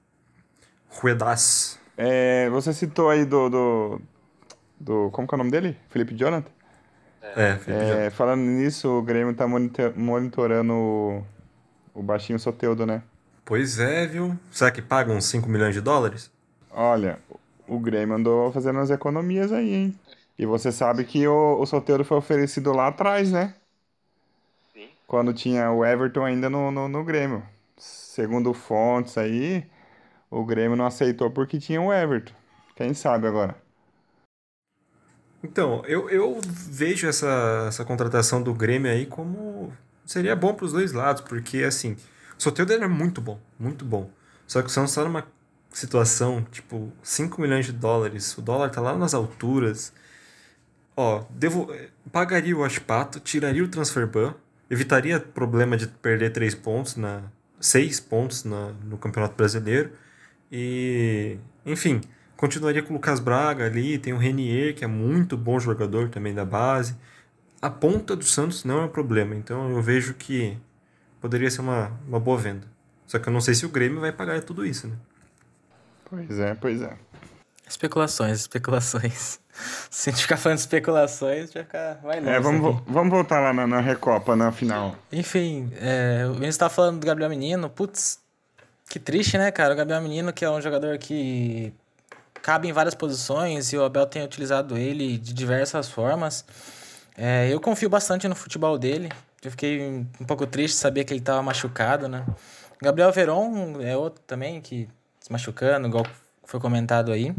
[0.89, 1.79] Ruedas.
[1.97, 4.01] É, você citou aí do, do,
[4.81, 5.11] do.
[5.13, 5.77] Como que é o nome dele?
[5.91, 6.51] Felipe Jonathan?
[7.35, 8.07] É, Felipe Jonathan.
[8.07, 9.47] É, falando nisso, o Grêmio tá
[9.97, 11.25] monitorando o,
[11.95, 13.03] o baixinho Soteudo, né?
[13.45, 14.39] Pois é, viu?
[14.51, 16.31] Será que pagam uns 5 milhões de dólares?
[16.71, 17.19] Olha,
[17.67, 20.01] o Grêmio andou fazendo umas economias aí, hein?
[20.39, 23.55] E você sabe que o, o Soteudo foi oferecido lá atrás, né?
[24.73, 24.89] Sim.
[25.07, 27.43] Quando tinha o Everton ainda no, no, no Grêmio.
[27.77, 29.65] Segundo fontes aí,
[30.31, 32.35] o Grêmio não aceitou porque tinha o Everton.
[32.77, 33.57] Quem sabe agora?
[35.43, 39.73] Então, eu, eu vejo essa, essa contratação do Grêmio aí como
[40.05, 41.97] seria bom para os dois lados, porque assim,
[42.39, 44.11] o Soteldo era muito bom, muito bom.
[44.47, 45.27] Só que o Santos está numa
[45.71, 49.93] situação, tipo, 5 milhões de dólares, o dólar tá lá nas alturas.
[50.97, 51.69] Ó, devo,
[52.11, 54.35] pagaria o Aspato, tiraria o transfer ban,
[54.69, 57.23] evitaria problema de perder 3 pontos na
[57.61, 59.93] 6 pontos na, no Campeonato Brasileiro
[60.51, 62.01] e, enfim,
[62.37, 66.35] continuaria com o Lucas Braga ali, tem o Renier, que é muito bom jogador também
[66.35, 66.97] da base.
[67.61, 70.57] A ponta do Santos não é um problema, então eu vejo que
[71.21, 72.67] poderia ser uma, uma boa venda.
[73.07, 74.97] Só que eu não sei se o Grêmio vai pagar tudo isso, né?
[76.05, 76.97] Pois é, pois é.
[77.69, 79.41] Especulações, especulações.
[79.91, 81.95] Se a gente ficar falando de especulações, vai ficar.
[82.03, 82.31] Vai longe.
[82.31, 84.95] É, vamos, vo- vamos voltar lá na, na Recopa, na final.
[85.13, 87.69] Enfim, é, o Vinícius tava falando do Gabriel Menino.
[87.69, 88.21] Putz,
[88.89, 89.75] que triste, né, cara?
[89.75, 91.73] O Gabriel Menino, que é um jogador que
[92.43, 96.45] cabe em várias posições e o Abel tem utilizado ele de diversas formas.
[97.17, 99.11] É, eu confio bastante no futebol dele.
[99.43, 102.25] Eu fiquei um pouco triste saber que ele tava machucado, né?
[102.81, 104.89] Gabriel Veron é outro também que
[105.21, 106.07] se machucando, igual
[106.45, 107.35] foi comentado aí.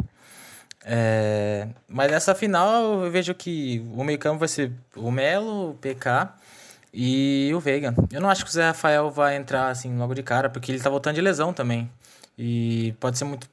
[0.85, 6.29] É, mas nessa final eu vejo que o meio-campo vai ser o Melo, o PK
[6.93, 7.93] e o Veiga.
[8.11, 10.81] Eu não acho que o Zé Rafael vai entrar assim logo de cara, porque ele
[10.81, 11.89] tá voltando de lesão também.
[12.37, 13.49] E pode ser muito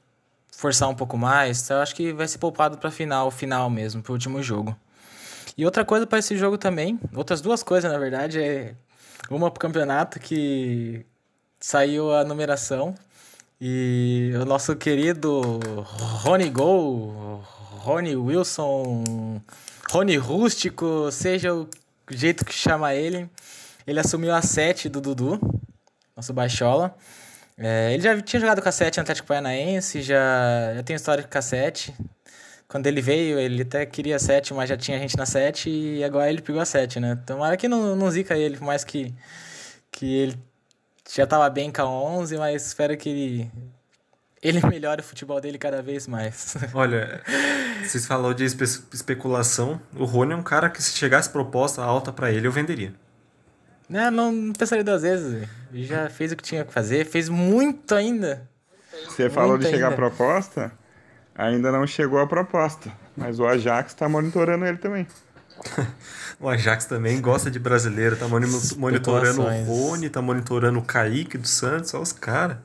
[0.51, 1.69] forçar um pouco mais.
[1.69, 4.75] Eu acho que vai ser poupado pra final, final mesmo, pro último jogo.
[5.57, 8.75] E outra coisa para esse jogo também, outras duas coisas na verdade, é
[9.29, 11.05] uma pro campeonato que
[11.59, 12.93] saiu a numeração
[13.59, 15.59] e o nosso querido
[16.21, 17.41] Rony Gol,
[17.79, 19.41] Rony Wilson,
[19.89, 21.67] Rony Rústico, seja o
[22.15, 23.29] jeito que chama ele,
[23.85, 25.39] ele assumiu a 7 do Dudu,
[26.15, 26.95] nosso baixola.
[27.57, 31.23] É, ele já tinha jogado com a 7 no Atlético Paranaense, já, já tem história
[31.23, 31.93] com a 7.
[32.67, 36.29] Quando ele veio, ele até queria 7, mas já tinha gente na 7 e agora
[36.29, 37.17] ele pegou a 7, né?
[37.25, 39.13] Tomara que não, não zica ele, por mais que,
[39.89, 40.37] que ele
[41.15, 43.51] já tava bem com a 11, mas espero que ele,
[44.41, 46.55] ele melhore o futebol dele cada vez mais.
[46.73, 47.21] Olha,
[47.83, 49.79] vocês falaram de espe especulação.
[49.95, 52.93] O Rony é um cara que se chegasse proposta alta para ele, eu venderia.
[53.89, 55.47] não, não pensaria duas vezes.
[55.73, 58.47] Ele já fez o que tinha que fazer, fez muito ainda.
[59.07, 60.71] Você falou Muito de chegar a proposta?
[61.35, 62.91] Ainda não chegou a proposta.
[63.15, 65.07] Mas o Ajax tá monitorando ele também.
[66.39, 68.45] O Ajax também gosta de brasileiro, tá moni-
[68.77, 69.63] monitorando o.
[69.65, 72.57] Rony, tá monitorando o Kaique do Santos, olha os caras.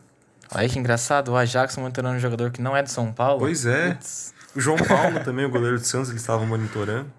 [0.55, 3.41] Olha que engraçado, o Ajax monitorando um jogador que não é de São Paulo.
[3.41, 3.95] Pois é.
[3.95, 4.35] Putz.
[4.55, 7.11] O João Paulo também, o goleiro do Santos, eles estavam monitorando.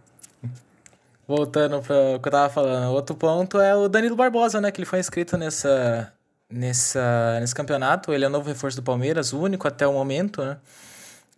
[1.28, 4.72] Voltando para o que eu tava falando, outro ponto é o Danilo Barbosa, né?
[4.72, 6.14] Que ele foi inscrito nessa,
[6.50, 8.14] nessa, nesse campeonato.
[8.14, 10.58] Ele é o novo reforço do Palmeiras, o único até o momento, né?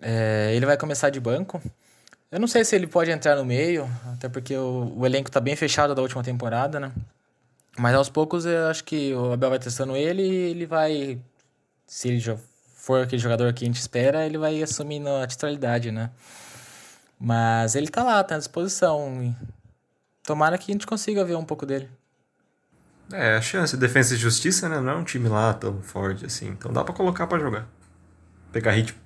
[0.01, 1.61] É, ele vai começar de banco.
[2.31, 5.39] Eu não sei se ele pode entrar no meio, até porque o, o elenco tá
[5.39, 6.91] bem fechado da última temporada, né?
[7.77, 11.19] Mas aos poucos eu acho que o Abel vai testando ele e ele vai.
[11.85, 12.37] Se ele já
[12.75, 16.11] for aquele jogador que a gente espera, ele vai assumindo a titularidade, né?
[17.19, 19.35] Mas ele tá lá, tá à disposição.
[20.23, 21.89] Tomara que a gente consiga ver um pouco dele.
[23.11, 23.77] É, a chance.
[23.77, 24.79] Defesa e Justiça, né?
[24.79, 26.49] Não é um time lá tão forte assim.
[26.49, 27.67] Então dá pra colocar pra jogar.
[28.51, 28.99] Pegar ritmo.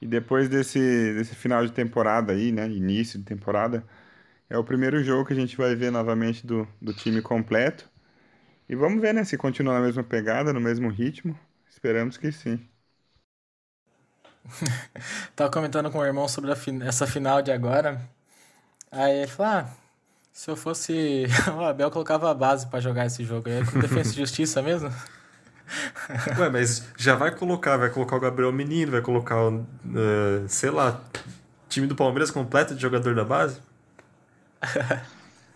[0.00, 0.78] E depois desse,
[1.14, 2.68] desse final de temporada aí, né?
[2.68, 3.84] Início de temporada,
[4.48, 7.88] é o primeiro jogo que a gente vai ver novamente do, do time completo.
[8.68, 9.24] E vamos ver, né?
[9.24, 11.38] Se continua na mesma pegada, no mesmo ritmo.
[11.68, 12.68] Esperamos que sim.
[15.34, 18.00] Tava comentando com o irmão sobre a fin- essa final de agora.
[18.92, 19.70] Aí ele falou: ah,
[20.32, 23.48] se eu fosse o Abel, colocava a base pra jogar esse jogo.
[23.50, 24.90] É com defesa e justiça mesmo?
[26.36, 30.70] Ué, mas já vai colocar, vai colocar o Gabriel Menino, vai colocar o, uh, sei
[30.70, 31.00] lá,
[31.68, 33.60] time do Palmeiras completo de jogador da base?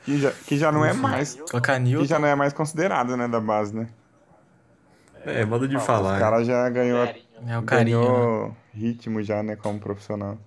[0.05, 1.39] Que, já, que já não é mais.
[2.05, 3.89] Que já não é mais considerado, né, da base, né?
[5.25, 6.17] É, modo de falar.
[6.17, 7.05] O cara já ganhou,
[7.47, 8.01] É o carinho.
[8.01, 8.55] ganhou né?
[8.73, 10.39] ritmo já, né, como profissional.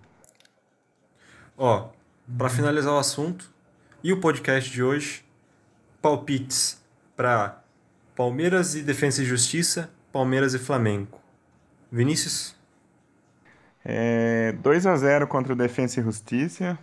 [1.58, 1.90] Ó,
[2.38, 3.52] pra finalizar o assunto
[4.04, 5.24] e o podcast de hoje,
[6.02, 6.82] palpites
[7.16, 7.62] para
[8.16, 11.20] Palmeiras e Defesa e Justiça, Palmeiras e Flamengo.
[11.92, 12.56] Vinícius?
[13.86, 16.78] É 2 a 0 contra o Defensa e Justiça.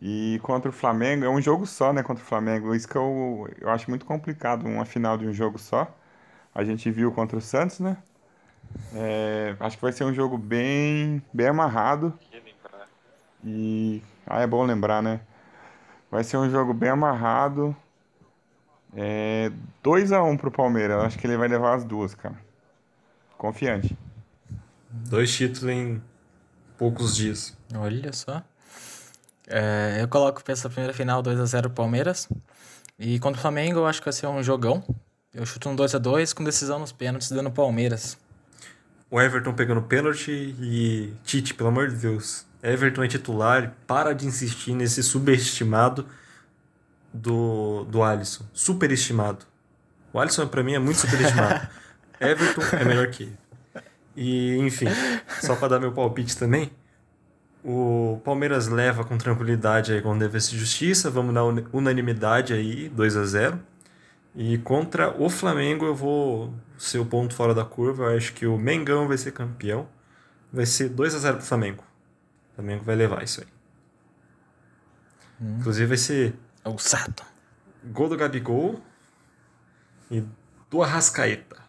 [0.00, 2.74] E contra o Flamengo, é um jogo só, né, contra o Flamengo.
[2.74, 5.90] Isso que eu, eu acho muito complicado, uma final de um jogo só.
[6.54, 7.96] A gente viu contra o Santos, né?
[8.94, 12.18] É, acho que vai ser um jogo bem, bem amarrado.
[13.44, 14.02] E.
[14.26, 15.20] Ah, é bom lembrar, né?
[16.10, 17.76] Vai ser um jogo bem amarrado.
[18.94, 19.52] É
[19.84, 20.96] 2x1 um pro Palmeiras.
[20.96, 22.36] Eu acho que ele vai levar as duas, cara.
[23.36, 23.96] Confiante.
[24.90, 26.02] Dois títulos em
[26.78, 27.56] poucos dias.
[27.74, 28.42] Olha só.
[29.46, 32.28] É, eu coloco pra essa primeira final 2x0 Palmeiras.
[32.98, 34.82] E contra o Flamengo eu acho que vai ser um jogão.
[35.32, 38.18] Eu chuto um 2x2 com decisão nos pênaltis dando Palmeiras.
[39.10, 42.44] O Everton pegando pênalti e Tite, pelo amor de Deus.
[42.62, 46.06] Everton é titular para de insistir nesse subestimado
[47.12, 48.44] do, do Alisson.
[48.52, 49.44] Superestimado.
[50.12, 51.68] O Alisson pra mim é muito superestimado.
[52.18, 53.38] Everton é melhor que ele.
[54.16, 54.86] E, enfim,
[55.42, 56.72] só para dar meu palpite também.
[57.68, 61.10] O Palmeiras leva com tranquilidade aí com Defesa e Justiça.
[61.10, 61.42] Vamos na
[61.72, 63.60] unanimidade aí, 2 a 0
[64.36, 68.04] E contra o Flamengo eu vou ser o ponto fora da curva.
[68.04, 69.88] Eu acho que o Mengão vai ser campeão.
[70.52, 71.82] Vai ser 2 a 0 pro Flamengo.
[72.52, 73.48] O Flamengo vai levar isso aí.
[75.42, 75.56] Hum.
[75.58, 76.36] Inclusive vai ser.
[76.62, 77.24] Ousado.
[77.86, 78.80] Gol do Gabigol
[80.08, 80.22] e
[80.70, 81.65] do Arrascaeta.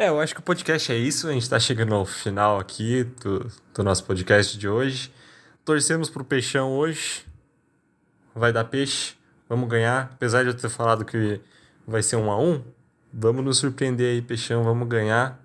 [0.00, 1.28] É, eu acho que o podcast é isso.
[1.28, 5.12] A gente está chegando ao final aqui do, do nosso podcast de hoje.
[5.62, 7.22] Torcemos pro Peixão hoje.
[8.34, 9.12] Vai dar peixe.
[9.46, 10.10] Vamos ganhar.
[10.14, 11.38] Apesar de eu ter falado que
[11.86, 12.64] vai ser um a um,
[13.12, 14.64] vamos nos surpreender aí, Peixão.
[14.64, 15.38] Vamos ganhar.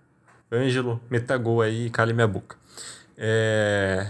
[0.49, 2.55] Ângelo, meta gol aí e cale minha boca.
[3.17, 4.09] É,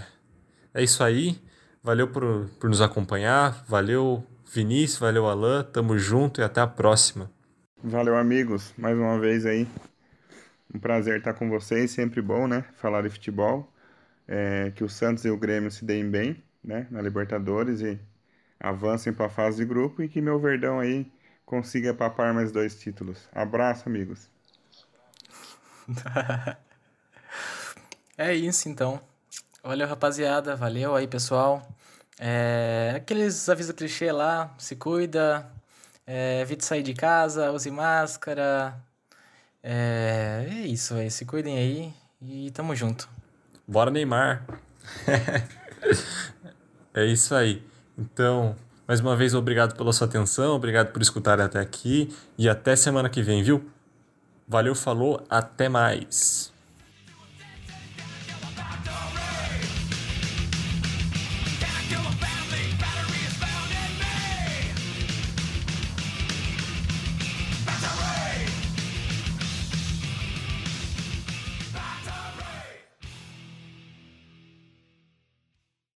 [0.72, 1.40] é isso aí.
[1.82, 3.64] Valeu por, por nos acompanhar.
[3.66, 4.24] Valeu,
[4.54, 5.00] Vinícius.
[5.00, 5.64] Valeu, Alan.
[5.64, 7.28] Tamo junto e até a próxima.
[7.82, 8.72] Valeu, amigos.
[8.78, 9.66] Mais uma vez aí.
[10.74, 12.64] Um prazer estar com vocês, sempre bom, né?
[12.76, 13.72] Falar de futebol.
[14.28, 16.86] É, que o Santos e o Grêmio se deem bem, né?
[16.90, 17.98] Na Libertadores e
[18.58, 21.10] avancem para a fase de grupo e que meu Verdão aí
[21.44, 23.28] consiga papar mais dois títulos.
[23.32, 24.28] Abraço, amigos.
[28.18, 29.00] é isso então.
[29.62, 31.66] Olha, rapaziada, valeu aí, pessoal.
[32.18, 35.50] É, aqueles avisos clichê lá, se cuida,
[36.06, 38.80] é, evite sair de casa, use máscara,
[39.68, 41.10] é, é isso, aí.
[41.10, 41.92] Se cuidem aí
[42.22, 43.08] e tamo junto.
[43.66, 44.46] Bora, Neymar.
[46.94, 47.60] é isso aí.
[47.98, 48.54] Então,
[48.86, 53.08] mais uma vez, obrigado pela sua atenção, obrigado por escutar até aqui e até semana
[53.08, 53.68] que vem, viu?
[54.46, 56.52] Valeu, falou, até mais.